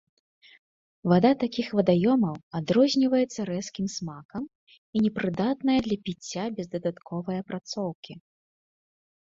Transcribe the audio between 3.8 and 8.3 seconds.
смакам і непрыдатная для піцця без дадатковай апрацоўкі.